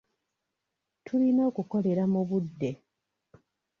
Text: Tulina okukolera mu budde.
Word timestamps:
Tulina 1.05 1.41
okukolera 1.49 2.03
mu 2.13 2.21
budde. 2.29 2.71